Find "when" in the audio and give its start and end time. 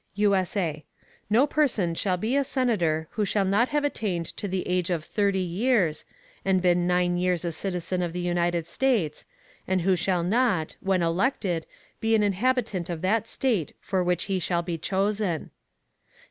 10.79-11.03